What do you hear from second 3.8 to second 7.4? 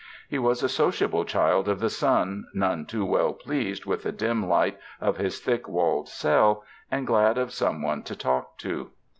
with the dim light of his thick walled cell, and glad